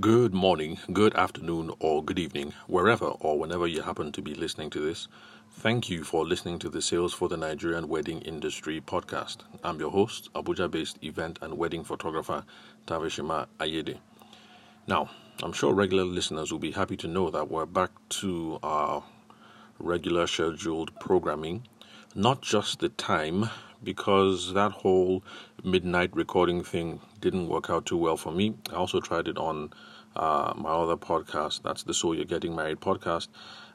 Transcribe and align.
Good 0.00 0.32
morning, 0.32 0.78
good 0.90 1.14
afternoon, 1.16 1.70
or 1.78 2.02
good 2.02 2.18
evening, 2.18 2.54
wherever 2.66 3.04
or 3.04 3.38
whenever 3.38 3.66
you 3.66 3.82
happen 3.82 4.10
to 4.12 4.22
be 4.22 4.34
listening 4.34 4.70
to 4.70 4.80
this. 4.80 5.06
Thank 5.50 5.90
you 5.90 6.02
for 6.02 6.24
listening 6.24 6.58
to 6.60 6.70
the 6.70 6.80
Sales 6.80 7.12
for 7.12 7.28
the 7.28 7.36
Nigerian 7.36 7.88
Wedding 7.88 8.22
Industry 8.22 8.80
podcast. 8.80 9.40
I'm 9.62 9.78
your 9.78 9.90
host, 9.90 10.32
Abuja 10.32 10.70
based 10.70 10.96
event 11.04 11.38
and 11.42 11.58
wedding 11.58 11.84
photographer 11.84 12.42
Tavishima 12.86 13.48
Ayede. 13.60 13.98
Now, 14.86 15.10
I'm 15.42 15.52
sure 15.52 15.74
regular 15.74 16.04
listeners 16.04 16.50
will 16.50 16.58
be 16.58 16.72
happy 16.72 16.96
to 16.96 17.06
know 17.06 17.28
that 17.28 17.50
we're 17.50 17.66
back 17.66 17.90
to 18.22 18.58
our 18.62 19.04
regular 19.78 20.26
scheduled 20.26 20.98
programming. 21.00 21.64
Not 22.14 22.40
just 22.40 22.80
the 22.80 22.88
time, 22.88 23.50
because 23.82 24.54
that 24.54 24.72
whole 24.72 25.22
midnight 25.64 26.10
recording 26.14 26.62
thing 26.62 27.00
didn't 27.20 27.48
work 27.48 27.70
out 27.70 27.86
too 27.86 27.96
well 27.96 28.16
for 28.16 28.32
me. 28.32 28.54
I 28.70 28.76
also 28.76 29.00
tried 29.00 29.28
it 29.28 29.38
on 29.38 29.72
uh, 30.16 30.52
my 30.56 30.70
other 30.70 30.96
podcast, 30.96 31.62
that's 31.62 31.82
the 31.84 31.94
So 31.94 32.12
You're 32.12 32.24
Getting 32.24 32.54
Married 32.54 32.80
podcast, 32.80 33.28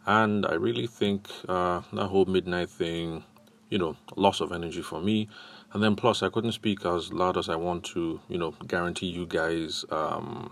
and 0.06 0.46
I 0.46 0.54
really 0.54 0.88
think 0.88 1.30
uh, 1.50 1.82
that 1.94 2.08
whole 2.08 2.26
midnight 2.26 2.70
thing, 2.70 3.24
you 3.70 3.78
know, 3.78 3.98
loss 4.16 4.40
of 4.40 4.52
energy 4.52 4.82
for 4.82 5.02
me. 5.02 5.28
And 5.74 5.84
then 5.84 5.96
plus, 5.96 6.24
I 6.24 6.30
couldn't 6.30 6.54
speak 6.54 6.86
as 6.86 7.12
loud 7.12 7.38
as 7.38 7.50
I 7.50 7.56
want 7.56 7.84
to, 7.86 8.22
you 8.30 8.38
know, 8.38 8.52
guarantee 8.68 9.08
you 9.08 9.26
guys 9.26 9.84
um, 9.90 10.52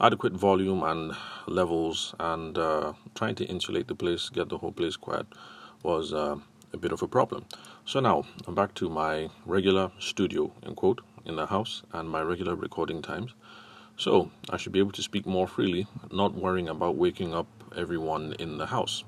adequate 0.00 0.32
volume 0.32 0.82
and 0.82 1.12
levels, 1.46 2.14
and 2.18 2.58
uh, 2.58 2.92
trying 3.14 3.36
to 3.36 3.44
insulate 3.44 3.86
the 3.86 3.94
place, 3.94 4.28
get 4.30 4.48
the 4.48 4.58
whole 4.58 4.72
place 4.72 4.96
quiet, 4.96 5.26
was 5.84 6.12
uh, 6.12 6.36
a 6.72 6.76
bit 6.76 6.92
of 6.92 7.02
a 7.02 7.08
problem. 7.08 7.44
So 7.84 8.00
now 8.00 8.24
I'm 8.46 8.54
back 8.54 8.74
to 8.74 8.88
my 8.88 9.30
regular 9.46 9.92
studio, 9.98 10.52
in 10.62 10.74
quote, 10.74 11.00
in 11.24 11.36
the 11.36 11.46
house 11.46 11.82
and 11.92 12.08
my 12.08 12.22
regular 12.22 12.54
recording 12.54 13.02
times. 13.02 13.32
So 13.96 14.30
I 14.50 14.56
should 14.56 14.72
be 14.72 14.78
able 14.78 14.92
to 14.92 15.02
speak 15.02 15.26
more 15.26 15.46
freely, 15.46 15.86
not 16.10 16.34
worrying 16.34 16.68
about 16.68 16.96
waking 16.96 17.34
up 17.34 17.46
everyone 17.76 18.34
in 18.38 18.58
the 18.58 18.66
house. 18.66 19.04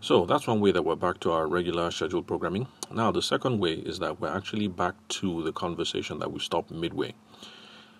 So 0.00 0.24
that's 0.24 0.46
one 0.46 0.60
way 0.60 0.72
that 0.72 0.82
we're 0.82 0.94
back 0.94 1.20
to 1.20 1.32
our 1.32 1.46
regular 1.46 1.90
scheduled 1.90 2.26
programming. 2.26 2.68
Now, 2.90 3.10
the 3.10 3.22
second 3.22 3.58
way 3.58 3.72
is 3.72 3.98
that 3.98 4.20
we're 4.20 4.34
actually 4.34 4.68
back 4.68 4.94
to 5.20 5.42
the 5.42 5.52
conversation 5.52 6.18
that 6.20 6.32
we 6.32 6.38
stopped 6.38 6.70
midway. 6.70 7.14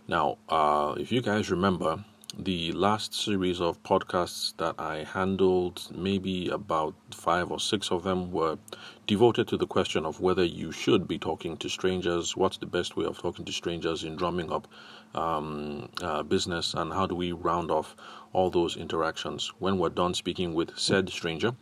Now, 0.06 0.38
uh, 0.48 0.94
if 0.98 1.10
you 1.10 1.20
guys 1.20 1.50
remember, 1.50 2.04
the 2.38 2.70
last 2.72 3.14
series 3.14 3.62
of 3.62 3.82
podcasts 3.82 4.54
that 4.58 4.74
I 4.78 5.04
handled, 5.04 5.88
maybe 5.94 6.48
about 6.48 6.94
five 7.10 7.50
or 7.50 7.58
six 7.58 7.90
of 7.90 8.02
them, 8.02 8.30
were 8.30 8.58
devoted 9.06 9.48
to 9.48 9.56
the 9.56 9.66
question 9.66 10.04
of 10.04 10.20
whether 10.20 10.44
you 10.44 10.70
should 10.70 11.08
be 11.08 11.18
talking 11.18 11.56
to 11.56 11.70
strangers, 11.70 12.36
what's 12.36 12.58
the 12.58 12.66
best 12.66 12.94
way 12.94 13.06
of 13.06 13.18
talking 13.18 13.46
to 13.46 13.52
strangers 13.52 14.04
in 14.04 14.16
drumming 14.16 14.52
up 14.52 14.68
um, 15.14 15.88
uh, 16.02 16.22
business, 16.22 16.74
and 16.74 16.92
how 16.92 17.06
do 17.06 17.14
we 17.14 17.32
round 17.32 17.70
off 17.70 17.96
all 18.34 18.50
those 18.50 18.76
interactions. 18.76 19.52
When 19.58 19.78
we're 19.78 19.88
done 19.88 20.12
speaking 20.12 20.52
with 20.52 20.78
said 20.78 21.08
stranger, 21.08 21.54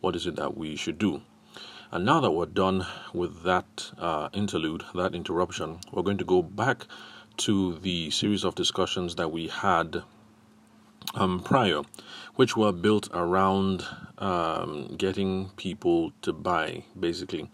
what 0.00 0.16
is 0.16 0.26
it 0.26 0.36
that 0.36 0.56
we 0.56 0.76
should 0.76 0.98
do? 0.98 1.20
And 1.90 2.06
now 2.06 2.20
that 2.20 2.30
we're 2.30 2.46
done 2.46 2.86
with 3.12 3.42
that 3.42 3.92
uh, 3.98 4.30
interlude, 4.32 4.82
that 4.94 5.14
interruption, 5.14 5.80
we're 5.92 6.02
going 6.02 6.16
to 6.16 6.24
go 6.24 6.40
back 6.40 6.86
to 7.36 7.78
the 7.78 8.10
series 8.10 8.44
of 8.44 8.54
discussions 8.54 9.16
that 9.16 9.30
we 9.30 9.48
had 9.48 10.02
um, 11.14 11.40
prior, 11.40 11.82
which 12.36 12.56
were 12.56 12.72
built 12.72 13.08
around 13.12 13.84
um, 14.18 14.94
getting 14.96 15.50
people 15.56 16.12
to 16.22 16.32
buy. 16.32 16.84
Basically, 16.98 17.50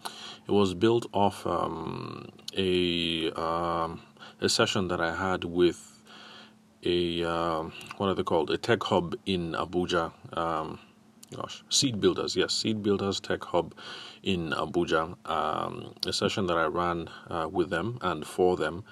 it 0.47 0.51
was 0.51 0.73
built 0.73 1.05
off 1.13 1.45
um, 1.45 2.29
a 2.57 3.31
um, 3.31 4.01
a 4.41 4.49
session 4.49 4.87
that 4.87 5.01
I 5.01 5.15
had 5.15 5.43
with 5.43 6.01
a 6.83 7.23
uh, 7.23 7.63
what 7.97 8.07
are 8.07 8.13
they 8.15 8.23
called? 8.23 8.49
A 8.51 8.57
tech 8.57 8.83
hub 8.83 9.15
in 9.25 9.53
Abuja. 9.53 10.11
Um, 10.37 10.79
gosh, 11.35 11.63
Seed 11.69 11.99
Builders, 11.99 12.35
yes, 12.35 12.53
Seed 12.53 12.81
Builders 12.81 13.19
Tech 13.19 13.43
Hub 13.43 13.73
in 14.23 14.51
Abuja. 14.51 15.15
Um, 15.29 15.93
a 16.05 16.13
session 16.13 16.47
that 16.47 16.57
I 16.57 16.65
ran 16.65 17.09
uh, 17.29 17.47
with 17.51 17.69
them 17.69 17.99
and 18.01 18.25
for 18.25 18.57
them 18.57 18.83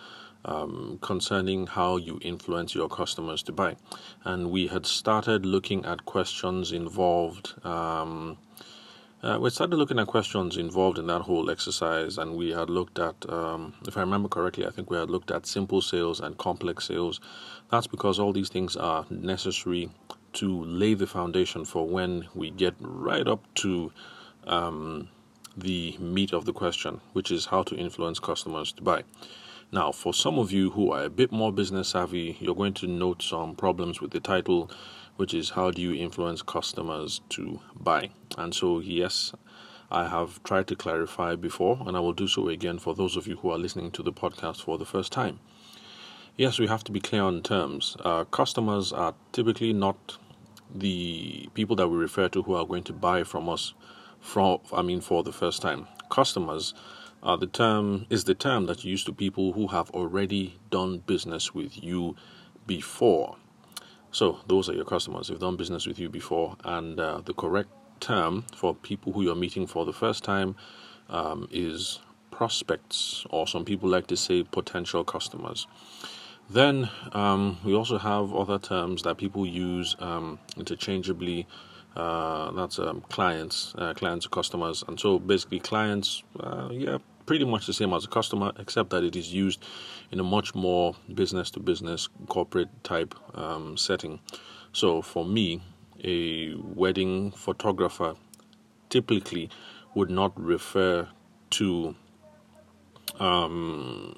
um, 0.47 0.97
concerning 1.02 1.68
how 1.68 1.97
you 1.97 2.19
influence 2.22 2.74
your 2.74 2.88
customers 2.88 3.44
to 3.44 3.52
buy. 3.52 3.75
And 4.24 4.50
we 4.50 4.68
had 4.68 4.85
started 4.85 5.46
looking 5.46 5.85
at 5.85 6.06
questions 6.06 6.72
involved. 6.72 7.53
Um, 7.66 8.38
uh, 9.22 9.38
we 9.41 9.50
started 9.50 9.75
looking 9.75 10.00
at 10.00 10.07
questions 10.07 10.57
involved 10.57 10.97
in 10.97 11.07
that 11.07 11.24
whole 11.24 11.50
exercise, 11.50 12.18
and 12.18 12.36
we 12.36 12.52
had 12.52 12.69
looked 12.69 13.00
at, 13.00 13.16
um, 13.30 13.74
if 13.88 13.97
I 13.97 14.02
remember 14.02 14.30
correctly, 14.30 14.66
I 14.66 14.69
think 14.69 14.90
we 14.90 14.97
had 14.97 15.09
looked 15.09 15.31
at 15.31 15.46
simple 15.46 15.81
sales 15.81 16.19
and 16.19 16.38
complex 16.38 16.86
sales. 16.86 17.19
That's 17.72 17.88
because 17.88 18.19
all 18.19 18.31
these 18.31 18.50
things 18.50 18.75
are 18.75 19.06
necessary 19.09 19.90
to 20.34 20.63
lay 20.63 20.94
the 20.94 21.07
foundation 21.07 21.66
for 21.66 21.88
when 21.88 22.28
we 22.36 22.52
get 22.52 22.75
right 22.80 23.28
up 23.28 23.44
to 23.56 23.91
um, 24.46 25.09
the 25.57 25.97
meat 25.97 26.31
of 26.31 26.46
the 26.46 26.53
question, 26.53 27.02
which 27.13 27.31
is 27.31 27.47
how 27.47 27.63
to 27.63 27.75
influence 27.75 28.19
customers 28.19 28.72
to 28.74 28.84
buy. 28.84 29.03
Now, 29.72 29.92
for 29.92 30.14
some 30.14 30.40
of 30.40 30.54
you 30.54 30.72
who 30.72 30.92
are 30.92 31.04
a 31.04 31.10
bit 31.10 31.32
more 31.32 31.52
business 31.52 31.90
savvy, 31.90 32.38
you're 32.40 32.56
going 32.56 32.74
to 32.76 32.88
note 32.88 33.22
some 33.22 33.54
problems 33.54 34.00
with 34.00 34.12
the 34.12 34.22
title, 34.22 34.72
which 35.18 35.34
is 35.34 35.50
How 35.52 35.72
Do 35.72 35.82
You 35.82 35.94
Influence 35.94 36.42
Customers 36.42 37.20
to 37.30 37.60
Buy? 37.76 38.12
And 38.38 38.56
so, 38.56 38.80
yes, 38.80 39.34
I 39.92 40.08
have 40.08 40.42
tried 40.44 40.68
to 40.68 40.76
clarify 40.78 41.36
before, 41.36 41.84
and 41.86 41.98
I 41.98 42.00
will 42.00 42.14
do 42.14 42.28
so 42.28 42.48
again 42.48 42.80
for 42.80 42.96
those 42.96 43.18
of 43.18 43.28
you 43.28 43.36
who 43.36 43.50
are 43.52 43.58
listening 43.58 43.92
to 43.92 44.04
the 44.04 44.14
podcast 44.14 44.62
for 44.62 44.78
the 44.78 44.86
first 44.86 45.12
time. 45.12 45.40
Yes, 46.38 46.60
we 46.60 46.68
have 46.68 46.86
to 46.86 46.94
be 46.94 47.02
clear 47.02 47.24
on 47.24 47.42
terms. 47.42 47.98
Uh, 48.06 48.24
customers 48.24 48.94
are 48.94 49.16
typically 49.34 49.74
not 49.74 50.18
the 50.74 51.50
people 51.56 51.76
that 51.76 51.90
we 51.90 51.98
refer 51.98 52.30
to 52.30 52.44
who 52.44 52.54
are 52.54 52.66
going 52.66 52.84
to 52.84 52.94
buy 52.94 53.24
from 53.24 53.50
us 53.50 53.74
from 54.20 54.60
I 54.74 54.82
mean 54.82 55.02
for 55.02 55.24
the 55.24 55.32
first 55.32 55.62
time. 55.62 55.88
Customers 56.10 56.74
uh, 57.24 57.36
the 57.36 57.48
term 57.48 58.06
is 58.10 58.24
the 58.26 58.36
term 58.36 58.66
that's 58.66 58.86
used 58.86 59.06
to 59.08 59.14
people 59.14 59.54
who 59.54 59.68
have 59.68 59.90
already 59.92 60.60
done 60.70 61.00
business 61.00 61.54
with 61.54 61.84
you 61.84 62.16
before. 62.66 63.36
So 64.12 64.40
those 64.48 64.70
are 64.70 64.74
your 64.74 64.86
customers. 64.86 65.28
They've 65.28 65.40
done 65.40 65.58
business 65.58 65.86
with 65.86 66.00
you 66.00 66.10
before, 66.10 66.56
and 66.64 67.00
uh, 67.00 67.22
the 67.26 67.34
correct 67.34 67.70
term 68.00 68.46
for 68.56 68.74
people 68.76 69.14
who 69.14 69.24
you're 69.24 69.36
meeting 69.36 69.68
for 69.68 69.86
the 69.86 69.94
first 69.94 70.24
time 70.24 70.56
um, 71.10 71.48
is 71.52 72.00
prospects, 72.32 73.26
or 73.30 73.48
some 73.48 73.66
people 73.66 73.90
like 73.90 74.08
to 74.08 74.18
say 74.18 74.44
potential 74.44 75.04
customers. 75.04 75.68
Then 76.50 76.90
um, 77.12 77.58
we 77.64 77.76
also 77.76 77.98
have 77.98 78.34
other 78.34 78.58
terms 78.60 79.04
that 79.04 79.18
people 79.18 79.46
use 79.46 79.96
um, 80.00 80.40
interchangeably. 80.56 81.46
Uh, 81.97 82.52
that's 82.52 82.78
um, 82.78 83.02
clients, 83.09 83.74
uh, 83.80 83.91
clients, 83.96 84.28
customers, 84.28 84.84
and 84.88 85.00
so 85.00 85.18
basically 85.18 85.59
clients. 85.59 86.22
Uh, 86.40 86.69
yeah, 86.72 87.00
pretty 87.25 87.44
much 87.44 87.66
the 87.66 87.74
same 87.74 87.91
as 87.91 88.06
a 88.06 88.08
customer, 88.08 88.52
except 88.59 88.91
that 88.91 89.03
it 89.03 89.16
is 89.16 89.34
used 89.34 89.66
in 90.12 90.19
a 90.19 90.24
much 90.24 90.53
more 90.53 90.96
business 91.16 91.50
to 91.50 91.59
business 91.59 92.07
corporate 92.28 92.69
type 92.84 93.16
um, 93.34 93.75
setting. 93.78 94.19
So 94.74 95.02
for 95.02 95.25
me, 95.25 95.59
a 96.03 96.53
wedding 96.53 97.31
photographer 97.31 98.16
typically 98.90 99.50
would 99.96 100.12
not 100.12 100.40
refer 100.40 101.07
to 101.50 101.96
um 103.19 104.16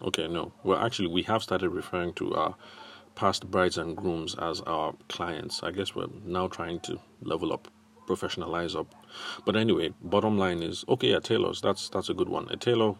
okay 0.00 0.26
no 0.28 0.50
well 0.62 0.78
actually 0.78 1.08
we 1.08 1.22
have 1.22 1.42
started 1.42 1.68
referring 1.68 2.12
to 2.14 2.34
our 2.34 2.54
past 3.20 3.50
brides 3.50 3.78
and 3.78 3.96
grooms 3.96 4.34
as 4.36 4.60
our 4.62 4.94
clients 5.08 5.62
i 5.62 5.70
guess 5.70 5.94
we're 5.94 6.06
now 6.24 6.46
trying 6.48 6.78
to 6.80 6.98
level 7.22 7.52
up 7.52 7.68
professionalize 8.08 8.74
up. 8.74 8.94
But 9.44 9.54
anyway, 9.56 9.90
bottom 10.02 10.38
line 10.38 10.62
is 10.62 10.84
okay. 10.88 11.08
Yeah, 11.08 11.20
tailors. 11.20 11.60
That's 11.60 11.88
that's 11.90 12.08
a 12.08 12.14
good 12.14 12.28
one. 12.28 12.48
A 12.50 12.56
tailor, 12.56 12.94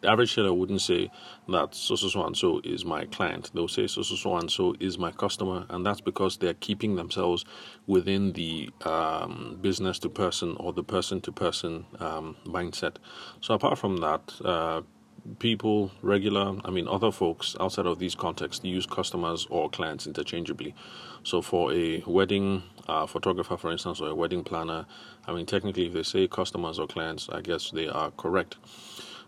the 0.00 0.08
average 0.08 0.34
tailor 0.34 0.52
wouldn't 0.52 0.82
say 0.82 1.10
that 1.48 1.74
so 1.74 1.96
so 1.96 2.08
so 2.08 2.24
and 2.26 2.36
so 2.36 2.60
is 2.62 2.84
my 2.84 3.06
client. 3.06 3.50
They'll 3.54 3.68
say 3.68 3.86
so 3.86 4.02
so 4.02 4.14
so 4.14 4.36
and 4.36 4.50
so 4.50 4.74
is 4.78 4.98
my 4.98 5.10
customer, 5.10 5.66
and 5.70 5.84
that's 5.84 6.00
because 6.00 6.36
they're 6.36 6.54
keeping 6.68 6.96
themselves 6.96 7.44
within 7.86 8.32
the 8.32 8.70
um, 8.84 9.58
business 9.60 9.98
to 10.00 10.08
person 10.08 10.56
or 10.60 10.72
the 10.72 10.84
person 10.84 11.20
to 11.22 11.32
person 11.32 11.86
um, 11.98 12.36
mindset. 12.44 12.96
So 13.40 13.54
apart 13.54 13.78
from 13.78 13.96
that. 13.98 14.32
Uh, 14.44 14.82
people, 15.38 15.90
regular, 16.02 16.56
I 16.64 16.70
mean, 16.70 16.88
other 16.88 17.12
folks 17.12 17.56
outside 17.60 17.86
of 17.86 17.98
these 17.98 18.14
contexts 18.14 18.64
use 18.64 18.86
customers 18.86 19.46
or 19.50 19.70
clients 19.70 20.06
interchangeably. 20.06 20.74
So, 21.22 21.42
for 21.42 21.72
a 21.72 22.02
wedding 22.06 22.62
uh, 22.88 23.06
photographer, 23.06 23.56
for 23.56 23.70
instance, 23.70 24.00
or 24.00 24.08
a 24.08 24.14
wedding 24.14 24.44
planner, 24.44 24.86
I 25.26 25.32
mean, 25.32 25.46
technically, 25.46 25.86
if 25.86 25.92
they 25.92 26.02
say 26.02 26.26
customers 26.26 26.78
or 26.78 26.86
clients, 26.86 27.28
I 27.28 27.40
guess 27.40 27.70
they 27.70 27.88
are 27.88 28.10
correct. 28.12 28.56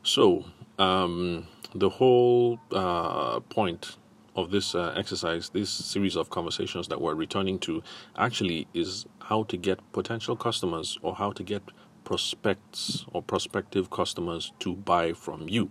So, 0.02 0.44
um, 0.79 1.46
the 1.75 1.88
whole 1.88 2.58
uh, 2.73 3.41
point 3.41 3.96
of 4.37 4.50
this 4.50 4.75
uh, 4.75 4.93
exercise, 4.96 5.50
this 5.50 5.70
series 5.70 6.17
of 6.17 6.31
conversations 6.31 6.88
that 6.88 7.00
we're 7.00 7.14
returning 7.14 7.58
to, 7.61 7.82
actually 8.17 8.67
is 8.75 9.06
how 9.20 9.44
to 9.44 9.56
get 9.56 9.81
potential 9.93 10.37
customers 10.37 10.99
or 11.02 11.14
how 11.14 11.31
to 11.32 11.43
get 11.43 11.62
prospects 12.05 13.05
or 13.12 13.23
prospective 13.23 13.91
customers 13.91 14.53
to 14.61 14.75
buy 14.75 15.12
from 15.12 15.49
you. 15.49 15.71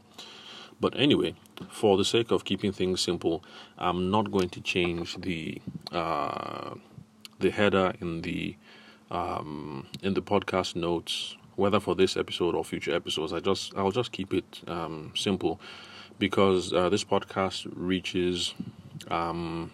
But 0.80 1.00
anyway, 1.00 1.36
for 1.70 1.98
the 1.98 2.04
sake 2.06 2.32
of 2.32 2.44
keeping 2.44 2.72
things 2.72 3.02
simple, 3.02 3.44
I'm 3.78 4.12
not 4.12 4.32
going 4.32 4.50
to 4.50 4.62
change 4.62 5.16
the 5.18 5.62
uh, 5.92 6.76
the 7.40 7.52
header 7.52 7.94
in 8.02 8.22
the 8.22 8.56
um, 9.12 9.88
in 10.02 10.14
the 10.14 10.22
podcast 10.22 10.76
notes, 10.76 11.38
whether 11.56 11.80
for 11.80 11.96
this 11.96 12.18
episode 12.18 12.56
or 12.56 12.66
future 12.66 12.94
episodes. 12.94 13.32
I 13.32 13.40
just 13.40 13.74
I'll 13.78 13.92
just 13.92 14.12
keep 14.12 14.34
it 14.34 14.62
um, 14.68 15.14
simple 15.16 15.62
because 16.20 16.74
uh, 16.74 16.90
this 16.90 17.04
podcast 17.04 17.72
reaches 17.76 18.54
um, 19.10 19.72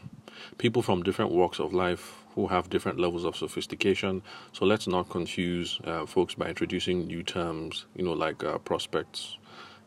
people 0.58 0.82
from 0.82 1.04
different 1.04 1.32
walks 1.32 1.60
of 1.60 1.74
life 1.74 2.24
who 2.40 2.48
have 2.48 2.70
different 2.70 2.98
levels 2.98 3.26
of 3.26 3.36
sophistication. 3.36 4.22
So 4.54 4.66
let's 4.66 4.88
not 4.88 5.10
confuse 5.10 5.78
uh, 5.84 6.06
folks 6.06 6.36
by 6.36 6.48
introducing 6.48 7.06
new 7.06 7.22
terms, 7.22 7.86
you 7.96 8.04
know, 8.06 8.14
like 8.14 8.42
uh, 8.46 8.58
prospects 8.60 9.38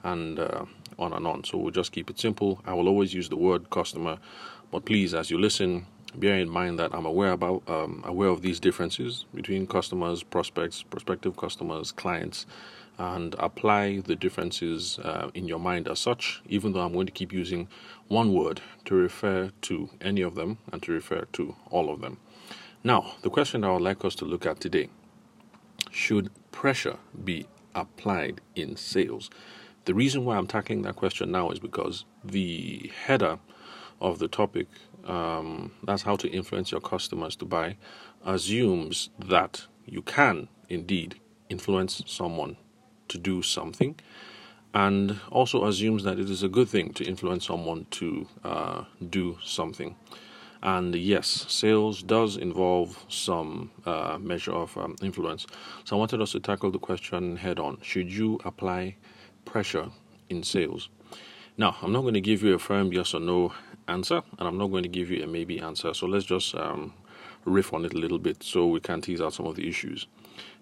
and 0.05 0.39
uh, 0.39 0.67
on 0.99 1.15
and 1.15 1.27
on. 1.27 1.45
So 1.45 1.57
we'll 1.57 1.71
just 1.71 1.93
keep 1.93 2.11
it 2.11 2.21
simple. 2.21 2.61
I 2.67 2.75
will 2.75 2.89
always 2.89 3.15
use 3.15 3.31
the 3.31 3.37
word 3.37 3.71
customer, 3.71 4.19
but 4.71 4.85
please, 4.85 5.15
as 5.15 5.31
you 5.31 5.39
listen, 5.39 5.87
bear 6.15 6.37
in 6.37 6.51
mind 6.51 6.79
that 6.79 6.95
I'm 6.95 7.07
aware 7.07 7.33
about 7.33 7.63
um, 7.69 8.03
aware 8.05 8.29
of 8.29 8.43
these 8.43 8.61
differences 8.61 9.25
between 9.35 9.67
customers, 9.67 10.23
prospects, 10.23 10.83
prospective 10.83 11.39
customers, 11.39 11.91
clients, 11.91 12.45
and 12.99 13.35
apply 13.39 14.01
the 14.01 14.15
differences 14.15 14.99
uh, 14.99 15.31
in 15.33 15.49
your 15.49 15.59
mind 15.59 15.89
as 15.89 16.01
such. 16.01 16.43
Even 16.51 16.73
though 16.73 16.81
I'm 16.81 16.93
going 16.93 17.07
to 17.07 17.13
keep 17.13 17.33
using 17.33 17.69
one 18.09 18.35
word 18.35 18.61
to 18.85 18.95
refer 18.95 19.51
to 19.63 19.89
any 20.03 20.21
of 20.21 20.35
them 20.35 20.59
and 20.71 20.83
to 20.83 20.93
refer 20.93 21.25
to 21.33 21.57
all 21.71 21.89
of 21.89 22.03
them. 22.03 22.19
Now, 22.85 23.13
the 23.23 23.31
question 23.31 23.63
I 23.63 23.71
would 23.71 23.83
like 23.83 24.05
us 24.05 24.17
to 24.17 24.25
look 24.25 24.45
at 24.45 24.59
today: 24.59 24.89
Should 25.91 26.31
pressure 26.51 26.99
be 27.25 27.47
applied 27.75 28.41
in 28.57 28.77
sales? 28.77 29.31
The 29.85 29.95
reason 29.95 30.25
why 30.25 30.37
I'm 30.37 30.49
tackling 30.49 30.83
that 30.83 30.97
question 30.97 31.31
now 31.31 31.51
is 31.51 31.61
because 31.61 32.05
the 32.25 32.91
header 33.05 33.39
of 34.01 34.19
the 34.19 34.27
topic, 34.27 34.67
um, 35.05 35.71
that's 35.85 36.03
how 36.03 36.17
to 36.17 36.29
influence 36.29 36.73
your 36.73 36.81
customers 36.81 37.37
to 37.37 37.45
buy, 37.45 37.77
assumes 38.25 39.11
that 39.19 39.67
you 39.87 40.03
can 40.03 40.49
indeed 40.69 41.21
influence 41.49 42.03
someone 42.07 42.57
to 43.09 43.19
do 43.19 43.43
something 43.43 43.95
and 44.75 45.21
also 45.31 45.67
assumes 45.67 46.03
that 46.05 46.19
it 46.19 46.31
is 46.31 46.43
a 46.43 46.49
good 46.49 46.69
thing 46.69 46.93
to 46.95 47.05
influence 47.05 47.47
someone 47.47 47.87
to 47.91 48.27
uh, 48.43 48.85
do 49.11 49.39
something. 49.45 49.95
And 50.63 50.95
yes, 50.95 51.27
sales 51.49 52.03
does 52.03 52.37
involve 52.37 53.05
some 53.09 53.71
uh, 53.85 54.19
measure 54.21 54.53
of 54.53 54.77
um, 54.79 54.97
influence. 55.03 55.47
So 55.85 55.97
I 55.97 55.99
wanted 55.99 56.21
us 56.21 56.33
to 56.33 56.41
tackle 56.41 56.71
the 56.71 56.79
question 56.79 57.37
head 57.37 57.59
on. 57.59 57.79
Should 57.83 58.13
you 58.13 58.39
apply 58.45 58.97
pressure 59.45 59.91
in 60.29 60.43
sales. 60.43 60.89
Now, 61.57 61.77
I'm 61.83 61.93
not 61.93 62.03
going 62.03 62.15
to 62.15 62.21
give 62.21 62.43
you 62.43 62.55
a 62.55 62.59
firm 62.59 62.93
yes 62.93 63.15
or 63.15 63.21
no 63.21 63.53
answer, 63.89 64.23
and 64.39 64.49
I'm 64.49 64.59
not 64.59 64.69
going 64.69 64.83
to 64.83 64.89
give 64.89 65.11
you 65.11 65.23
a 65.23 65.27
maybe 65.27 65.61
answer. 65.61 65.93
So 65.95 66.07
let's 66.07 66.25
just 66.25 66.55
um, 66.55 66.95
riff 67.45 67.73
on 67.73 67.85
it 67.85 67.93
a 67.93 67.99
little 67.99 68.19
bit 68.19 68.43
so 68.43 68.67
we 68.67 68.81
can 68.81 69.01
tease 69.01 69.21
out 69.21 69.35
some 69.35 69.47
of 69.47 69.57
the 69.57 69.69
issues. 69.69 70.07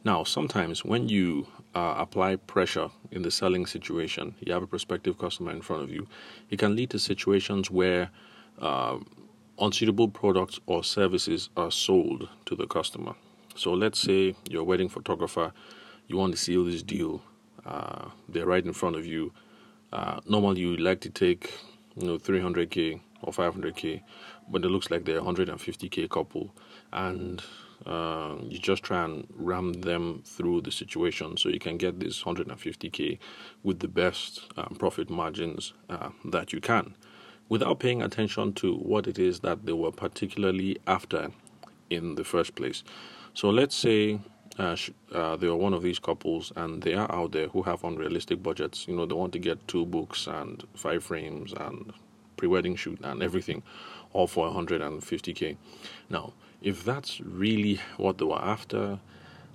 Now, 0.04 0.24
sometimes 0.24 0.84
when 0.84 1.08
you 1.08 1.46
uh, 1.74 1.94
apply 1.98 2.36
pressure 2.36 2.90
in 3.12 3.22
the 3.22 3.30
selling 3.30 3.66
situation, 3.66 4.34
you 4.40 4.52
have 4.52 4.62
a 4.62 4.66
prospective 4.66 5.18
customer 5.18 5.52
in 5.52 5.62
front 5.62 5.82
of 5.82 5.90
you, 5.90 6.08
it 6.48 6.58
can 6.58 6.74
lead 6.74 6.90
to 6.90 6.98
situations 6.98 7.70
where 7.70 8.10
uh, 8.60 8.98
unsuitable 9.60 10.08
products 10.08 10.58
or 10.66 10.82
services 10.82 11.50
are 11.56 11.70
sold 11.70 12.28
to 12.46 12.54
the 12.54 12.66
customer. 12.66 13.14
So 13.54 13.72
let's 13.72 13.98
say 13.98 14.34
you're 14.48 14.62
a 14.62 14.64
wedding 14.64 14.88
photographer, 14.88 15.52
you 16.06 16.16
want 16.16 16.32
to 16.32 16.38
seal 16.38 16.64
this 16.64 16.82
deal 16.82 17.22
uh, 17.64 18.10
they're 18.28 18.46
right 18.46 18.64
in 18.64 18.72
front 18.72 18.96
of 18.96 19.06
you. 19.06 19.32
Uh, 19.92 20.20
normally, 20.26 20.60
you 20.60 20.76
like 20.76 21.00
to 21.00 21.10
take 21.10 21.52
you 21.96 22.06
know 22.06 22.18
300k 22.18 23.00
or 23.22 23.32
500k, 23.32 24.02
but 24.48 24.64
it 24.64 24.68
looks 24.68 24.90
like 24.90 25.04
they're 25.04 25.18
a 25.18 25.22
150k 25.22 26.08
couple, 26.08 26.54
and 26.92 27.42
uh, 27.86 28.36
you 28.48 28.58
just 28.58 28.82
try 28.82 29.04
and 29.04 29.26
ram 29.36 29.72
them 29.72 30.22
through 30.24 30.60
the 30.62 30.70
situation 30.70 31.36
so 31.36 31.48
you 31.48 31.58
can 31.58 31.76
get 31.76 31.98
this 31.98 32.22
150k 32.22 33.18
with 33.62 33.80
the 33.80 33.88
best 33.88 34.42
um, 34.56 34.76
profit 34.78 35.10
margins 35.10 35.72
uh, 35.88 36.10
that 36.26 36.52
you 36.52 36.60
can, 36.60 36.94
without 37.50 37.80
paying 37.80 38.00
attention 38.00 38.54
to 38.54 38.76
what 38.76 39.06
it 39.06 39.18
is 39.18 39.40
that 39.40 39.66
they 39.66 39.72
were 39.72 39.92
particularly 39.92 40.78
after 40.86 41.30
in 41.90 42.14
the 42.14 42.24
first 42.24 42.54
place. 42.54 42.82
So 43.34 43.50
let's 43.50 43.74
say 43.74 44.20
uh, 44.58 44.76
uh, 45.12 45.36
they 45.36 45.48
are 45.48 45.56
one 45.56 45.74
of 45.74 45.82
these 45.82 45.98
couples 45.98 46.52
and 46.56 46.82
they 46.82 46.94
are 46.94 47.10
out 47.12 47.32
there 47.32 47.48
who 47.48 47.62
have 47.62 47.84
unrealistic 47.84 48.42
budgets. 48.42 48.86
You 48.88 48.96
know, 48.96 49.04
they 49.04 49.14
want 49.14 49.32
to 49.32 49.38
get 49.38 49.66
two 49.68 49.84
books 49.84 50.26
and 50.26 50.64
five 50.74 51.04
frames 51.04 51.52
and 51.52 51.92
pre-wedding 52.36 52.76
shoot 52.76 52.98
and 53.02 53.22
everything, 53.22 53.62
all 54.12 54.26
for 54.26 54.48
150k. 54.48 55.56
Now, 56.08 56.32
if 56.62 56.84
that's 56.84 57.20
really 57.20 57.80
what 57.96 58.18
they 58.18 58.24
were 58.24 58.40
after, 58.40 59.00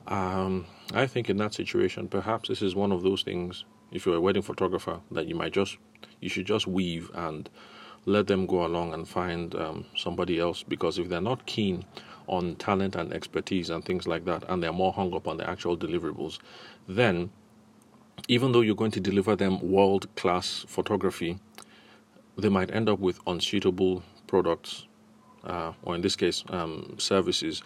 um, 0.07 0.65
I 0.93 1.07
think 1.07 1.29
in 1.29 1.37
that 1.37 1.53
situation, 1.53 2.07
perhaps 2.07 2.49
this 2.49 2.61
is 2.61 2.75
one 2.75 2.91
of 2.91 3.03
those 3.03 3.23
things. 3.23 3.63
If 3.91 4.05
you're 4.05 4.15
a 4.15 4.21
wedding 4.21 4.41
photographer, 4.41 4.99
that 5.11 5.27
you 5.27 5.35
might 5.35 5.53
just 5.53 5.77
you 6.19 6.29
should 6.29 6.45
just 6.45 6.67
weave 6.67 7.09
and 7.13 7.49
let 8.05 8.27
them 8.27 8.45
go 8.45 8.65
along 8.65 8.93
and 8.93 9.07
find 9.07 9.55
um, 9.55 9.85
somebody 9.95 10.39
else 10.39 10.63
because 10.63 10.97
if 10.99 11.09
they're 11.09 11.21
not 11.21 11.45
keen 11.45 11.83
on 12.27 12.55
talent 12.55 12.95
and 12.95 13.13
expertise 13.13 13.69
and 13.69 13.83
things 13.83 14.07
like 14.07 14.25
that, 14.25 14.43
and 14.47 14.61
they're 14.61 14.73
more 14.73 14.93
hung 14.93 15.13
up 15.13 15.27
on 15.27 15.37
the 15.37 15.49
actual 15.49 15.77
deliverables, 15.77 16.39
then 16.87 17.29
even 18.27 18.51
though 18.51 18.61
you're 18.61 18.75
going 18.75 18.91
to 18.91 18.99
deliver 18.99 19.35
them 19.35 19.59
world 19.71 20.13
class 20.15 20.65
photography, 20.67 21.39
they 22.37 22.49
might 22.49 22.73
end 22.73 22.89
up 22.89 22.99
with 22.99 23.19
unsuitable 23.27 24.03
products, 24.27 24.87
uh, 25.43 25.73
or 25.83 25.95
in 25.95 26.01
this 26.01 26.15
case, 26.15 26.43
um, 26.49 26.95
services, 26.97 27.61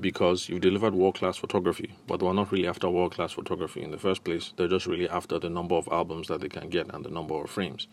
because 0.00 0.48
you've 0.48 0.60
delivered 0.60 0.94
world 0.94 1.14
class 1.14 1.36
photography, 1.36 1.94
but 2.06 2.18
they 2.18 2.26
are 2.26 2.34
not 2.34 2.50
really 2.50 2.66
after 2.66 2.88
world 2.88 3.12
class 3.12 3.32
photography 3.32 3.82
in 3.82 3.90
the 3.90 3.98
first 3.98 4.24
place. 4.24 4.52
They're 4.56 4.68
just 4.68 4.86
really 4.86 5.08
after 5.08 5.38
the 5.38 5.50
number 5.50 5.74
of 5.74 5.88
albums 5.90 6.28
that 6.28 6.40
they 6.40 6.48
can 6.48 6.68
get 6.68 6.92
and 6.94 7.04
the 7.04 7.10
number 7.10 7.34
of 7.34 7.50
frames. 7.50 7.88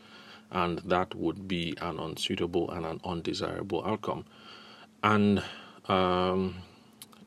And 0.51 0.79
that 0.79 1.13
would 1.15 1.47
be 1.47 1.75
an 1.81 1.99
unsuitable 1.99 2.71
and 2.71 2.85
an 2.85 2.99
undesirable 3.03 3.83
outcome. 3.85 4.25
And 5.03 5.43
um, 5.87 6.55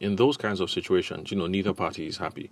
in 0.00 0.16
those 0.16 0.36
kinds 0.36 0.60
of 0.60 0.70
situations, 0.70 1.30
you 1.30 1.38
know, 1.38 1.46
neither 1.46 1.72
party 1.72 2.06
is 2.06 2.16
happy. 2.16 2.50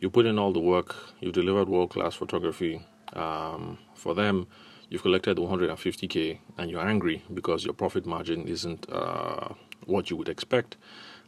You 0.00 0.10
put 0.10 0.26
in 0.26 0.38
all 0.38 0.52
the 0.52 0.60
work, 0.60 0.94
you've 1.20 1.34
delivered 1.34 1.68
world 1.68 1.90
class 1.90 2.14
photography. 2.14 2.80
Um, 3.12 3.78
for 3.94 4.14
them, 4.14 4.46
you've 4.88 5.02
collected 5.02 5.36
150k 5.36 6.38
and 6.56 6.70
you're 6.70 6.86
angry 6.86 7.22
because 7.34 7.64
your 7.64 7.74
profit 7.74 8.06
margin 8.06 8.46
isn't 8.46 8.88
uh, 8.90 9.48
what 9.84 10.10
you 10.10 10.16
would 10.16 10.28
expect. 10.28 10.76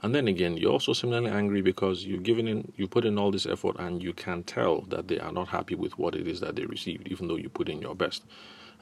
And 0.02 0.14
then 0.14 0.28
again, 0.28 0.56
you're 0.56 0.72
also 0.72 0.92
similarly 0.92 1.30
angry 1.30 1.60
because 1.60 2.04
you've 2.04 2.22
given 2.22 2.48
in, 2.48 2.72
you 2.76 2.88
put 2.88 3.04
in 3.04 3.18
all 3.18 3.30
this 3.30 3.44
effort, 3.44 3.76
and 3.78 4.02
you 4.02 4.14
can 4.14 4.44
tell 4.44 4.82
that 4.82 5.08
they 5.08 5.18
are 5.18 5.32
not 5.32 5.48
happy 5.48 5.74
with 5.74 5.98
what 5.98 6.14
it 6.14 6.26
is 6.26 6.40
that 6.40 6.56
they 6.56 6.64
received, 6.64 7.08
even 7.08 7.28
though 7.28 7.36
you 7.36 7.50
put 7.50 7.68
in 7.68 7.82
your 7.82 7.94
best. 7.94 8.24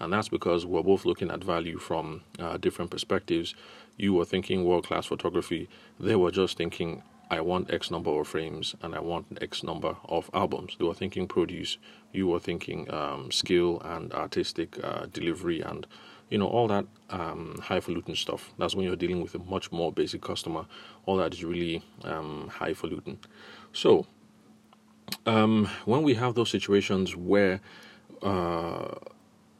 And 0.00 0.12
that's 0.12 0.28
because 0.28 0.64
we're 0.64 0.82
both 0.82 1.04
looking 1.04 1.30
at 1.30 1.42
value 1.42 1.78
from 1.78 2.22
uh, 2.38 2.56
different 2.56 2.90
perspectives 2.90 3.54
you 3.98 4.14
were 4.14 4.24
thinking 4.24 4.64
world 4.64 4.86
class 4.86 5.06
photography, 5.06 5.68
they 6.00 6.16
were 6.16 6.30
just 6.30 6.56
thinking, 6.56 7.02
I 7.30 7.40
want 7.40 7.70
X 7.70 7.90
number 7.90 8.10
of 8.10 8.28
frames 8.28 8.74
and 8.80 8.94
I 8.94 9.00
want 9.00 9.38
X 9.42 9.62
number 9.62 9.96
of 10.04 10.30
albums. 10.32 10.76
They 10.78 10.84
were 10.84 10.94
thinking 10.94 11.26
produce, 11.26 11.76
you 12.12 12.28
were 12.28 12.38
thinking 12.38 12.90
um, 12.94 13.30
skill 13.30 13.82
and 13.84 14.12
artistic 14.14 14.82
uh, 14.82 15.06
delivery 15.12 15.60
and 15.60 15.86
you 16.30 16.38
know 16.38 16.46
all 16.46 16.68
that 16.68 16.86
um, 17.10 17.58
highfalutin 17.62 18.14
stuff. 18.14 18.52
That's 18.58 18.74
when 18.74 18.86
you're 18.86 18.96
dealing 18.96 19.20
with 19.20 19.34
a 19.34 19.40
much 19.40 19.72
more 19.72 19.92
basic 19.92 20.22
customer. 20.22 20.66
All 21.04 21.16
that 21.16 21.34
is 21.34 21.44
really 21.44 21.82
um, 22.04 22.50
highfalutin. 22.52 23.18
So 23.72 24.06
um, 25.26 25.68
when 25.86 26.02
we 26.02 26.14
have 26.14 26.34
those 26.34 26.50
situations 26.50 27.16
where 27.16 27.60
uh, 28.22 28.94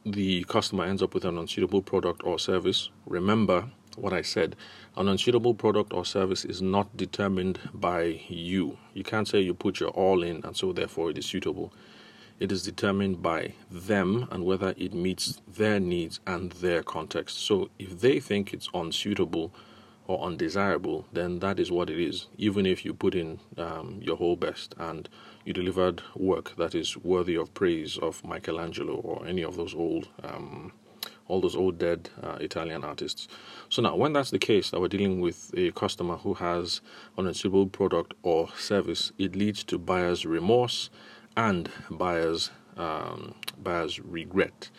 the 0.05 0.43
customer 0.45 0.85
ends 0.85 1.01
up 1.03 1.13
with 1.13 1.25
an 1.25 1.37
unsuitable 1.37 1.81
product 1.81 2.21
or 2.23 2.39
service, 2.39 2.89
remember 3.05 3.69
what 3.95 4.13
I 4.13 4.21
said. 4.21 4.55
An 4.95 5.07
unsuitable 5.07 5.53
product 5.53 5.93
or 5.93 6.05
service 6.05 6.45
is 6.45 6.61
not 6.61 6.95
determined 6.95 7.59
by 7.73 8.21
you. 8.27 8.77
You 8.93 9.03
can't 9.03 9.27
say 9.27 9.41
you 9.41 9.53
put 9.53 9.79
your 9.79 9.89
all 9.89 10.23
in 10.23 10.41
and 10.43 10.55
so 10.55 10.71
therefore 10.71 11.09
it 11.11 11.17
is 11.17 11.25
suitable. 11.25 11.73
It 12.39 12.51
is 12.51 12.63
determined 12.63 13.21
by 13.21 13.55
them 13.69 14.27
and 14.31 14.45
whether 14.45 14.73
it 14.77 14.93
meets 14.93 15.41
their 15.45 15.79
needs 15.79 16.21
and 16.25 16.53
their 16.53 16.83
context. 16.83 17.39
So 17.39 17.69
if 17.77 17.99
they 17.99 18.19
think 18.19 18.53
it's 18.53 18.69
unsuitable 18.73 19.53
or 20.07 20.25
undesirable, 20.25 21.05
then 21.11 21.39
that 21.39 21.59
is 21.59 21.69
what 21.69 21.89
it 21.89 21.99
is. 21.99 22.27
Even 22.37 22.65
if 22.65 22.85
you 22.85 22.93
put 22.93 23.13
in 23.13 23.39
um, 23.57 23.99
your 24.01 24.15
whole 24.15 24.37
best 24.37 24.73
and 24.77 25.09
you 25.45 25.53
delivered 25.53 26.01
work 26.15 26.55
that 26.57 26.75
is 26.75 26.97
worthy 26.97 27.35
of 27.35 27.53
praise 27.53 27.97
of 27.97 28.23
Michelangelo 28.23 28.95
or 28.95 29.25
any 29.25 29.43
of 29.43 29.55
those 29.55 29.73
old 29.73 30.09
um, 30.23 30.71
all 31.27 31.39
those 31.39 31.55
old 31.55 31.77
dead 31.77 32.09
uh, 32.21 32.37
Italian 32.41 32.83
artists. 32.83 33.27
So 33.69 33.81
now, 33.81 33.95
when 33.95 34.13
that's 34.13 34.31
the 34.31 34.39
case, 34.39 34.71
that 34.71 34.81
we're 34.81 34.87
dealing 34.87 35.21
with 35.21 35.51
a 35.55 35.71
customer 35.71 36.17
who 36.17 36.33
has 36.33 36.81
an 37.17 37.27
unsuitable 37.27 37.67
product 37.67 38.15
or 38.23 38.49
service, 38.57 39.11
it 39.17 39.35
leads 39.35 39.63
to 39.65 39.77
buyer's 39.77 40.25
remorse 40.25 40.89
and 41.37 41.69
buyer's 41.89 42.49
um, 42.75 43.35
buyer's 43.61 43.99
regret. 43.99 44.69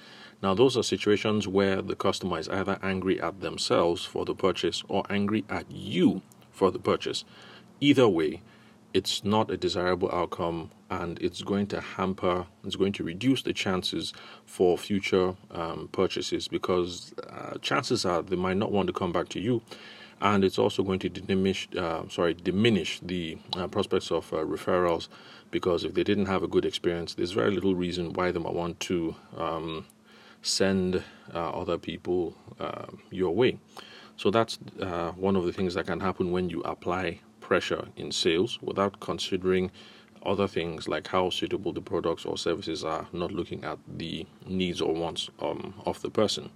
Now, 0.42 0.54
those 0.54 0.76
are 0.76 0.82
situations 0.82 1.46
where 1.46 1.82
the 1.82 1.94
customer 1.94 2.38
is 2.38 2.48
either 2.48 2.78
angry 2.82 3.20
at 3.20 3.40
themselves 3.40 4.04
for 4.04 4.24
the 4.24 4.34
purchase 4.34 4.82
or 4.88 5.04
angry 5.10 5.44
at 5.48 5.70
you 5.70 6.22
for 6.50 6.70
the 6.70 6.78
purchase. 6.78 7.24
Either 7.78 8.08
way, 8.08 8.42
it's 8.92 9.24
not 9.24 9.50
a 9.50 9.56
desirable 9.56 10.10
outcome 10.12 10.70
and 10.90 11.18
it's 11.20 11.42
going 11.42 11.66
to 11.68 11.80
hamper, 11.80 12.46
it's 12.64 12.76
going 12.76 12.92
to 12.94 13.04
reduce 13.04 13.42
the 13.42 13.52
chances 13.52 14.12
for 14.44 14.76
future 14.76 15.34
um, 15.52 15.88
purchases 15.92 16.48
because 16.48 17.14
uh, 17.28 17.56
chances 17.58 18.04
are 18.04 18.22
they 18.22 18.36
might 18.36 18.56
not 18.56 18.72
want 18.72 18.88
to 18.88 18.92
come 18.92 19.12
back 19.12 19.28
to 19.28 19.40
you. 19.40 19.62
And 20.20 20.44
it's 20.44 20.58
also 20.58 20.82
going 20.82 20.98
to 20.98 21.08
diminish, 21.08 21.68
uh, 21.78 22.02
sorry, 22.08 22.34
diminish 22.34 23.00
the 23.00 23.38
uh, 23.56 23.68
prospects 23.68 24.10
of 24.10 24.30
uh, 24.32 24.38
referrals 24.38 25.08
because 25.50 25.84
if 25.84 25.94
they 25.94 26.04
didn't 26.04 26.26
have 26.26 26.42
a 26.42 26.48
good 26.48 26.64
experience, 26.64 27.14
there's 27.14 27.32
very 27.32 27.50
little 27.50 27.74
reason 27.74 28.12
why 28.12 28.30
they 28.30 28.38
might 28.38 28.52
want 28.52 28.78
to 28.80 29.14
um, 29.36 29.86
send 30.42 31.02
uh, 31.32 31.50
other 31.50 31.78
people 31.78 32.36
uh, 32.58 32.86
your 33.10 33.34
way. 33.34 33.58
So 34.16 34.30
that's 34.30 34.58
one 35.16 35.34
of 35.34 35.46
the 35.46 35.52
things 35.52 35.72
that 35.74 35.86
can 35.86 36.00
happen 36.00 36.30
when 36.30 36.50
you 36.50 36.60
apply 36.62 37.20
pressure 37.50 37.88
in 37.96 38.12
sales 38.12 38.60
without 38.62 39.00
considering 39.00 39.72
other 40.24 40.46
things 40.46 40.86
like 40.86 41.08
how 41.08 41.28
suitable 41.30 41.72
the 41.72 41.80
products 41.80 42.24
or 42.24 42.38
services 42.38 42.84
are, 42.84 43.08
not 43.12 43.32
looking 43.32 43.64
at 43.64 43.76
the 43.88 44.24
needs 44.46 44.80
or 44.80 44.94
wants 44.94 45.30
um, 45.40 45.74
of 45.84 46.00
the 46.02 46.10
person. 46.10 46.48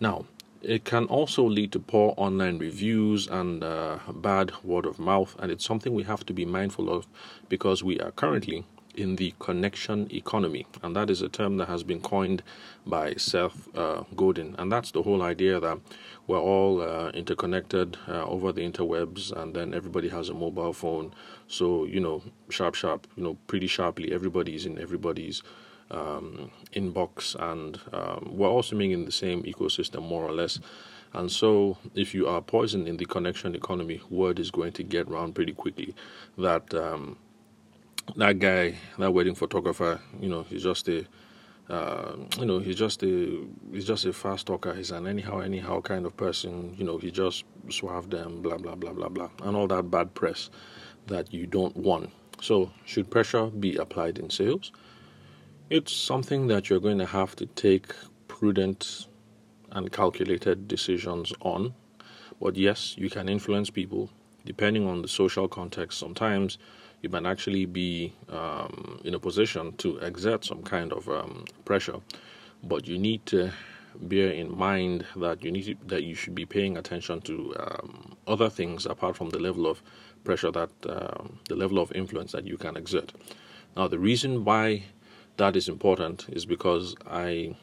Now, 0.00 0.24
it 0.62 0.84
can 0.86 1.04
also 1.16 1.42
lead 1.44 1.72
to 1.72 1.78
poor 1.78 2.14
online 2.16 2.56
reviews 2.58 3.28
and 3.28 3.62
uh, 3.62 3.98
bad 4.14 4.50
word 4.64 4.86
of 4.86 4.98
mouth, 4.98 5.36
and 5.40 5.52
it's 5.52 5.66
something 5.66 5.92
we 5.92 6.04
have 6.04 6.24
to 6.24 6.32
be 6.32 6.46
mindful 6.46 6.88
of 6.88 7.06
because 7.50 7.84
we 7.84 8.00
are 8.00 8.12
currently 8.12 8.64
in 8.96 9.16
the 9.16 9.34
connection 9.38 10.08
economy, 10.12 10.66
and 10.82 10.94
that 10.96 11.10
is 11.10 11.22
a 11.22 11.28
term 11.28 11.56
that 11.58 11.68
has 11.68 11.82
been 11.82 12.00
coined 12.00 12.42
by 12.86 13.14
Seth 13.14 13.68
uh, 13.76 14.04
Godin, 14.16 14.54
and 14.58 14.70
that's 14.70 14.90
the 14.90 15.02
whole 15.02 15.22
idea 15.22 15.60
that 15.60 15.78
we're 16.26 16.40
all 16.40 16.80
uh, 16.80 17.10
interconnected 17.10 17.96
uh, 18.08 18.24
over 18.24 18.52
the 18.52 18.62
interwebs, 18.62 19.32
and 19.32 19.54
then 19.54 19.74
everybody 19.74 20.08
has 20.08 20.28
a 20.28 20.34
mobile 20.34 20.72
phone. 20.72 21.14
So 21.48 21.84
you 21.84 22.00
know, 22.00 22.22
sharp, 22.50 22.74
sharp, 22.74 23.06
you 23.16 23.24
know, 23.24 23.36
pretty 23.46 23.66
sharply, 23.66 24.12
everybody's 24.12 24.66
in 24.66 24.78
everybody's 24.78 25.42
um, 25.90 26.50
inbox, 26.74 27.34
and 27.38 27.80
um, 27.92 28.30
we're 28.36 28.48
all 28.48 28.62
swimming 28.62 28.92
in 28.92 29.04
the 29.04 29.12
same 29.12 29.42
ecosystem, 29.44 30.02
more 30.02 30.24
or 30.24 30.32
less. 30.32 30.58
And 31.12 31.30
so, 31.30 31.78
if 31.94 32.12
you 32.12 32.26
are 32.26 32.42
poisoned 32.42 32.88
in 32.88 32.96
the 32.96 33.04
connection 33.04 33.54
economy, 33.54 34.00
word 34.10 34.40
is 34.40 34.50
going 34.50 34.72
to 34.72 34.82
get 34.82 35.08
around 35.08 35.34
pretty 35.36 35.52
quickly 35.52 35.94
that 36.36 36.74
um, 36.74 37.16
that 38.16 38.38
guy, 38.38 38.76
that 38.98 39.12
wedding 39.12 39.34
photographer, 39.34 40.00
you 40.20 40.28
know, 40.28 40.42
he's 40.42 40.62
just 40.62 40.88
a, 40.88 41.06
uh, 41.68 42.16
you 42.38 42.46
know, 42.46 42.58
he's 42.58 42.76
just 42.76 43.02
a, 43.02 43.46
he's 43.72 43.86
just 43.86 44.04
a 44.04 44.12
fast 44.12 44.46
talker. 44.46 44.74
He's 44.74 44.90
an 44.90 45.06
anyhow, 45.06 45.40
anyhow 45.40 45.80
kind 45.80 46.06
of 46.06 46.16
person. 46.16 46.74
You 46.76 46.84
know, 46.84 46.98
he 46.98 47.10
just 47.10 47.44
swerved 47.70 48.10
them, 48.10 48.42
blah 48.42 48.58
blah 48.58 48.74
blah 48.74 48.92
blah 48.92 49.08
blah, 49.08 49.30
and 49.42 49.56
all 49.56 49.66
that 49.68 49.90
bad 49.90 50.14
press 50.14 50.50
that 51.06 51.32
you 51.32 51.46
don't 51.46 51.76
want. 51.76 52.10
So, 52.40 52.70
should 52.84 53.10
pressure 53.10 53.46
be 53.46 53.76
applied 53.76 54.18
in 54.18 54.30
sales? 54.30 54.72
It's 55.70 55.92
something 55.92 56.48
that 56.48 56.68
you're 56.68 56.80
going 56.80 56.98
to 56.98 57.06
have 57.06 57.34
to 57.36 57.46
take 57.46 57.94
prudent 58.28 59.08
and 59.70 59.90
calculated 59.90 60.68
decisions 60.68 61.32
on. 61.40 61.74
But 62.40 62.56
yes, 62.56 62.94
you 62.98 63.08
can 63.08 63.28
influence 63.28 63.70
people 63.70 64.10
depending 64.44 64.86
on 64.86 65.02
the 65.02 65.08
social 65.08 65.48
context. 65.48 65.98
Sometimes 65.98 66.58
you 67.04 67.10
might 67.10 67.26
actually 67.26 67.66
be 67.66 68.14
um, 68.30 68.98
in 69.04 69.14
a 69.14 69.18
position 69.18 69.76
to 69.76 69.98
exert 69.98 70.42
some 70.42 70.62
kind 70.62 70.90
of 70.90 71.06
um, 71.08 71.44
pressure, 71.66 72.00
but 72.62 72.88
you 72.88 72.98
need 72.98 73.24
to 73.26 73.52
bear 74.00 74.30
in 74.30 74.56
mind 74.56 75.04
that 75.16 75.44
you 75.44 75.52
need 75.52 75.64
to, 75.64 75.76
that 75.86 76.02
you 76.02 76.14
should 76.14 76.34
be 76.34 76.46
paying 76.46 76.78
attention 76.78 77.20
to 77.20 77.54
um, 77.60 78.16
other 78.26 78.48
things 78.48 78.86
apart 78.86 79.14
from 79.14 79.28
the 79.30 79.38
level 79.38 79.66
of 79.66 79.82
pressure 80.24 80.50
that 80.50 80.70
um, 80.88 81.38
the 81.50 81.54
level 81.54 81.78
of 81.78 81.92
influence 81.92 82.32
that 82.32 82.46
you 82.46 82.56
can 82.56 82.74
exert. 82.74 83.12
Now, 83.76 83.86
the 83.86 83.98
reason 83.98 84.42
why 84.44 84.84
that 85.36 85.54
is 85.56 85.68
important 85.68 86.26
is 86.30 86.46
because 86.46 86.96
I. 87.06 87.54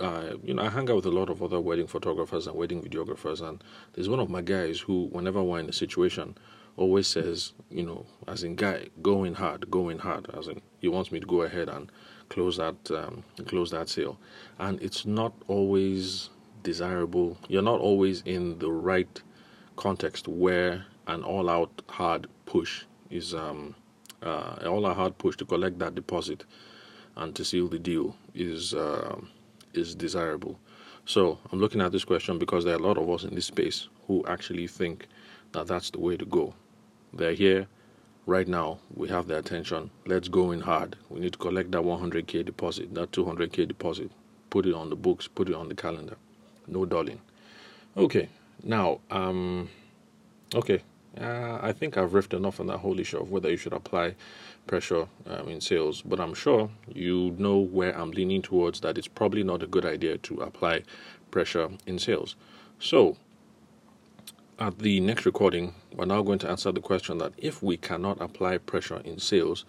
Uh, 0.00 0.34
you 0.42 0.54
know, 0.54 0.62
I 0.62 0.70
hang 0.70 0.90
out 0.90 0.96
with 0.96 1.06
a 1.06 1.10
lot 1.10 1.30
of 1.30 1.40
other 1.40 1.60
wedding 1.60 1.86
photographers 1.86 2.48
and 2.48 2.56
wedding 2.56 2.82
videographers, 2.82 3.40
and 3.46 3.62
there's 3.92 4.08
one 4.08 4.18
of 4.18 4.28
my 4.28 4.40
guys 4.40 4.80
who, 4.80 5.06
whenever 5.12 5.40
we're 5.40 5.60
in 5.60 5.68
a 5.68 5.72
situation 5.72 6.36
always 6.76 7.06
says, 7.06 7.52
you 7.70 7.84
know, 7.84 8.06
as 8.26 8.42
in 8.42 8.56
guy, 8.56 8.88
going 9.02 9.34
hard, 9.34 9.70
going 9.70 9.98
hard, 9.98 10.28
as 10.36 10.48
in 10.48 10.60
he 10.80 10.88
wants 10.88 11.12
me 11.12 11.20
to 11.20 11.26
go 11.26 11.42
ahead 11.42 11.68
and 11.68 11.90
close 12.28 12.56
that 12.56 12.76
um, 12.90 13.22
close 13.46 13.70
that 13.70 13.88
sale, 13.88 14.18
and 14.58 14.80
it's 14.82 15.06
not 15.06 15.32
always 15.48 16.30
desirable. 16.62 17.38
You're 17.48 17.62
not 17.62 17.80
always 17.80 18.22
in 18.22 18.58
the 18.58 18.70
right 18.70 19.22
context 19.76 20.28
where 20.28 20.84
an 21.06 21.22
all-out 21.22 21.82
hard 21.88 22.26
push 22.46 22.84
is 23.10 23.34
um, 23.34 23.74
uh, 24.22 24.56
all-out 24.66 24.96
hard 24.96 25.18
push 25.18 25.36
to 25.36 25.44
collect 25.44 25.78
that 25.78 25.94
deposit 25.94 26.44
and 27.16 27.34
to 27.36 27.44
seal 27.44 27.68
the 27.68 27.78
deal 27.78 28.16
is 28.34 28.74
uh, 28.74 29.16
is 29.74 29.94
desirable. 29.94 30.58
So 31.06 31.38
I'm 31.52 31.60
looking 31.60 31.80
at 31.80 31.92
this 31.92 32.04
question 32.04 32.38
because 32.38 32.64
there 32.64 32.74
are 32.74 32.78
a 32.78 32.82
lot 32.82 32.96
of 32.96 33.08
us 33.10 33.24
in 33.24 33.34
this 33.34 33.46
space 33.46 33.88
who 34.06 34.24
actually 34.26 34.66
think 34.66 35.06
that 35.52 35.66
that's 35.66 35.90
the 35.90 36.00
way 36.00 36.16
to 36.16 36.24
go. 36.24 36.54
They're 37.16 37.34
here 37.34 37.68
right 38.26 38.48
now. 38.48 38.78
We 38.94 39.08
have 39.08 39.28
their 39.28 39.38
attention. 39.38 39.90
Let's 40.06 40.28
go 40.28 40.50
in 40.50 40.60
hard. 40.60 40.96
We 41.08 41.20
need 41.20 41.32
to 41.34 41.38
collect 41.38 41.70
that 41.72 41.82
100k 41.82 42.44
deposit, 42.44 42.94
that 42.94 43.12
200k 43.12 43.68
deposit. 43.68 44.10
Put 44.50 44.66
it 44.66 44.74
on 44.74 44.90
the 44.90 44.96
books. 44.96 45.28
Put 45.28 45.48
it 45.48 45.54
on 45.54 45.68
the 45.68 45.74
calendar. 45.74 46.16
No 46.66 46.84
dulling. 46.84 47.20
Okay. 47.96 48.28
Now, 48.62 49.00
um, 49.10 49.68
okay. 50.54 50.82
Uh, 51.20 51.58
I 51.62 51.72
think 51.72 51.96
I've 51.96 52.10
riffed 52.10 52.34
enough 52.34 52.58
on 52.58 52.66
that 52.66 52.78
whole 52.78 52.98
issue 52.98 53.18
of 53.18 53.30
whether 53.30 53.48
you 53.48 53.56
should 53.56 53.72
apply 53.72 54.16
pressure 54.66 55.06
um, 55.26 55.48
in 55.48 55.60
sales, 55.60 56.02
but 56.02 56.18
I'm 56.18 56.34
sure 56.34 56.70
you 56.92 57.36
know 57.38 57.58
where 57.58 57.96
I'm 57.96 58.10
leaning 58.10 58.42
towards 58.42 58.80
that 58.80 58.98
it's 58.98 59.06
probably 59.06 59.44
not 59.44 59.62
a 59.62 59.68
good 59.68 59.84
idea 59.84 60.18
to 60.18 60.40
apply 60.40 60.82
pressure 61.30 61.68
in 61.86 62.00
sales. 62.00 62.34
So, 62.80 63.16
at 64.58 64.78
the 64.78 65.00
next 65.00 65.26
recording, 65.26 65.74
we're 65.92 66.04
now 66.04 66.22
going 66.22 66.38
to 66.38 66.48
answer 66.48 66.70
the 66.70 66.80
question 66.80 67.18
that 67.18 67.32
if 67.36 67.62
we 67.62 67.76
cannot 67.76 68.20
apply 68.20 68.58
pressure 68.58 69.00
in 69.04 69.18
sales, 69.18 69.64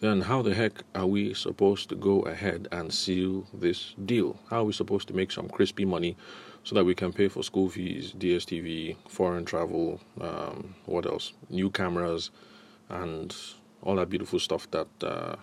then 0.00 0.22
how 0.22 0.42
the 0.42 0.54
heck 0.54 0.82
are 0.94 1.06
we 1.06 1.34
supposed 1.34 1.88
to 1.88 1.94
go 1.94 2.20
ahead 2.22 2.68
and 2.72 2.92
seal 2.92 3.46
this 3.52 3.94
deal? 4.04 4.38
How 4.50 4.60
are 4.60 4.64
we 4.64 4.72
supposed 4.72 5.08
to 5.08 5.14
make 5.14 5.32
some 5.32 5.48
crispy 5.48 5.84
money 5.84 6.16
so 6.64 6.74
that 6.74 6.84
we 6.84 6.94
can 6.94 7.12
pay 7.12 7.28
for 7.28 7.42
school 7.42 7.68
fees, 7.68 8.12
DSTV, 8.12 8.96
foreign 9.08 9.44
travel, 9.44 10.00
um, 10.20 10.74
what 10.86 11.06
else? 11.06 11.32
New 11.50 11.70
cameras, 11.70 12.30
and 12.88 13.34
all 13.82 13.96
that 13.96 14.10
beautiful 14.10 14.38
stuff 14.38 14.70
that 14.70 14.88
uh, 15.02 15.36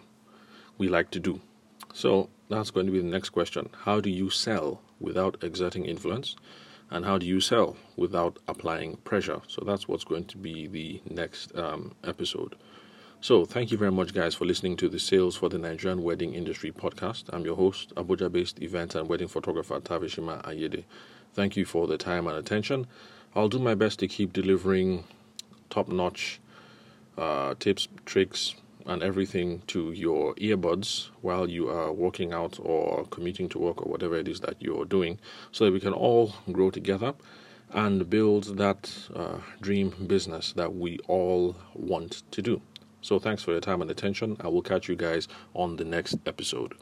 we 0.77 0.87
like 0.87 1.11
to 1.11 1.19
do. 1.19 1.41
So 1.93 2.29
that's 2.49 2.71
going 2.71 2.85
to 2.85 2.91
be 2.91 2.99
the 2.99 3.05
next 3.05 3.29
question. 3.29 3.69
How 3.83 3.99
do 3.99 4.09
you 4.09 4.29
sell 4.29 4.81
without 4.99 5.43
exerting 5.43 5.85
influence? 5.85 6.35
And 6.91 7.05
how 7.05 7.17
do 7.17 7.25
you 7.25 7.39
sell 7.39 7.75
without 7.95 8.37
applying 8.47 8.97
pressure. 8.97 9.41
So 9.47 9.63
that's 9.65 9.87
what's 9.87 10.03
going 10.03 10.25
to 10.25 10.37
be 10.37 10.67
the 10.67 11.01
next 11.09 11.55
um, 11.55 11.93
episode. 12.03 12.55
So 13.21 13.45
thank 13.45 13.69
you 13.69 13.77
very 13.77 13.91
much, 13.91 14.13
guys, 14.13 14.33
for 14.33 14.45
listening 14.45 14.77
to 14.77 14.87
the 14.87 14.99
Sales 14.99 15.35
for 15.35 15.49
the 15.49 15.57
Nigerian 15.57 16.03
Wedding 16.03 16.33
Industry 16.33 16.71
podcast. 16.71 17.25
I'm 17.33 17.43
your 17.43 17.57
host, 17.57 17.93
Abuja-based 17.95 18.61
event 18.61 18.95
and 18.95 19.09
wedding 19.09 19.27
photographer 19.27 19.79
Tavishima 19.81 20.41
Ayede. 20.43 20.85
Thank 21.33 21.57
you 21.57 21.65
for 21.65 21.85
the 21.85 21.97
time 21.97 22.27
and 22.27 22.37
attention. 22.37 22.87
I'll 23.35 23.49
do 23.49 23.59
my 23.59 23.75
best 23.75 23.99
to 23.99 24.07
keep 24.07 24.31
delivering 24.31 25.03
top-notch 25.69 26.39
uh, 27.17 27.55
tips, 27.59 27.89
tricks, 28.05 28.55
and 28.89 29.03
everything 29.03 29.61
to 29.67 29.91
your 29.91 30.33
earbuds 30.35 31.09
while 31.21 31.47
you 31.47 31.69
are 31.69 31.93
working 31.93 32.33
out 32.33 32.59
or 32.61 33.05
commuting 33.11 33.47
to 33.47 33.59
work 33.59 33.81
or 33.81 33.89
whatever 33.89 34.15
it 34.15 34.27
is 34.27 34.39
that 34.39 34.55
you're 34.59 34.85
doing 34.85 35.19
so 35.51 35.65
that 35.65 35.71
we 35.71 35.79
can 35.79 35.93
all 35.93 36.33
grow 36.51 36.71
together 36.71 37.13
and 37.71 38.09
build 38.09 38.57
that 38.57 38.91
uh, 39.15 39.37
dream 39.61 39.93
business 40.07 40.53
that 40.53 40.75
we 40.75 40.97
all 41.07 41.55
want 41.75 42.23
to 42.31 42.41
do. 42.41 42.59
So, 43.01 43.19
thanks 43.19 43.43
for 43.43 43.51
your 43.51 43.61
time 43.61 43.81
and 43.81 43.91
attention. 43.91 44.35
I 44.41 44.47
will 44.47 44.63
catch 44.63 44.89
you 44.89 44.95
guys 44.95 45.27
on 45.53 45.77
the 45.77 45.85
next 45.85 46.17
episode. 46.25 46.73